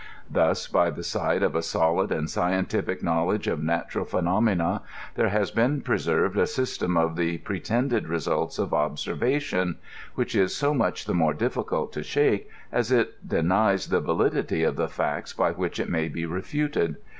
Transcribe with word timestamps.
Thus 0.31 0.67
by 0.67 0.89
the 0.89 1.03
side 1.03 1.43
of 1.43 1.53
a 1.55 1.61
solid 1.61 2.11
and 2.11 2.27
scientific 2.27 3.03
knowledge 3.03 3.45
of 3.45 3.61
natural 3.61 4.03
phe 4.03 4.23
pomena 4.23 4.81
there 5.13 5.29
has 5.29 5.51
been 5.51 5.81
preserved 5.81 6.39
a 6.39 6.47
system 6.47 6.97
of 6.97 7.15
the 7.15 7.37
pretended 7.37 8.05
J 8.05 8.07
38 8.07 8.07
COSMOS. 8.07 8.09
results 8.09 8.57
of 8.57 8.69
obeervation, 8.71 9.75
which 10.15 10.33
is 10.35 10.55
so 10.55 10.73
much 10.73 11.05
the 11.05 11.13
moie 11.13 11.33
difficult 11.33 11.93
to 11.93 12.01
shake, 12.01 12.49
as 12.71 12.91
it 12.91 13.27
denies 13.29 13.89
the 13.89 14.01
validity 14.01 14.63
of 14.63 14.75
the 14.75 14.87
&cts 14.87 15.37
by 15.37 15.51
which 15.51 15.79
it 15.79 15.87
may 15.87 16.07
be 16.07 16.25
refuted. 16.25 16.95